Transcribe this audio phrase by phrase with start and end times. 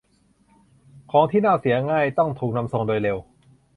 [1.11, 3.17] ของที่เน่าเสียง่ายต้องถูกนำส่งโดยเร็ว